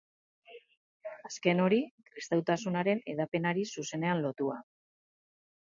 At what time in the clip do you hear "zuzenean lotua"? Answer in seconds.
3.77-4.59